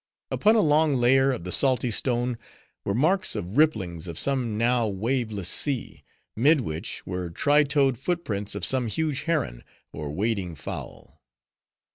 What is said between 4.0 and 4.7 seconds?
of some